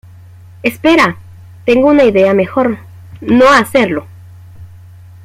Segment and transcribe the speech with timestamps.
[0.63, 1.15] Espera.
[1.63, 2.79] Tengo una idea mejor.¡
[3.21, 4.07] no hacerlo!